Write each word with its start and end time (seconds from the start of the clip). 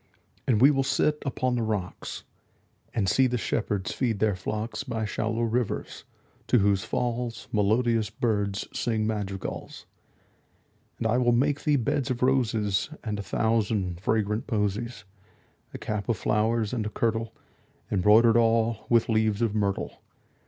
And 0.47 0.59
we 0.59 0.71
will 0.71 0.81
sit 0.81 1.21
upon 1.27 1.53
the 1.53 1.61
rocks, 1.61 2.23
5 2.87 2.91
And 2.95 3.07
see 3.07 3.27
the 3.27 3.37
shepherds 3.37 3.91
feed 3.91 4.17
their 4.17 4.35
flocks 4.35 4.83
By 4.83 5.05
shallow 5.05 5.43
rivers, 5.43 6.05
to 6.47 6.57
whose 6.57 6.83
falls 6.83 7.47
Melodious 7.51 8.09
birds 8.09 8.67
sing 8.73 9.05
madrigals. 9.05 9.85
And 10.97 11.05
I 11.05 11.19
will 11.19 11.33
make 11.33 11.65
thee 11.65 11.75
beds 11.75 12.09
of 12.09 12.23
roses 12.23 12.89
And 13.03 13.19
a 13.19 13.21
thousand 13.21 13.99
fragrant 14.01 14.47
posies; 14.47 15.03
10 15.69 15.75
A 15.75 15.77
cap 15.77 16.09
of 16.09 16.17
flowers, 16.17 16.73
and 16.73 16.87
a 16.87 16.89
kirtle 16.89 17.35
Embroider'd 17.91 18.37
all 18.37 18.87
with 18.89 19.07
leaves 19.07 19.43
of 19.43 19.53
myrtle. 19.53 20.01